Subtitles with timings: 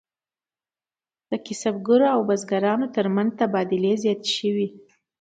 [1.29, 4.67] د کسبګرو او بزګرانو ترمنځ تبادلې زیاتې شوې.